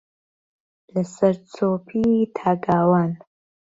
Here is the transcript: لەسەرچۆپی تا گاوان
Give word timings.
لەسەرچۆپی 0.93 2.03
تا 2.37 2.51
گاوان 2.63 3.11